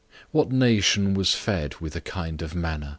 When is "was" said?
1.13-1.35